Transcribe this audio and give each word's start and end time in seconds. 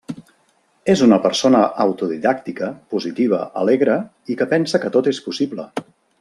És 0.93 1.01
una 1.07 1.19
persona 1.25 1.59
autodidàctica, 1.85 2.69
positiva, 2.95 3.43
alegre 3.65 3.99
i 4.35 4.39
que 4.41 4.49
pensa 4.55 4.83
que 4.87 4.93
tot 4.97 5.11
és 5.13 5.21
possible. 5.29 5.69